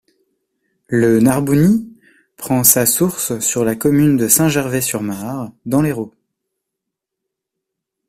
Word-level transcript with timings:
Le 0.87 1.19
Narbounis 1.19 1.87
prend 2.35 2.63
sa 2.63 2.87
source 2.87 3.37
sur 3.37 3.63
la 3.63 3.75
commune 3.75 4.17
de 4.17 4.27
Saint-Gervais-sur-Mare 4.27 5.51
dans 5.67 5.83
l'Hérault. 5.83 6.15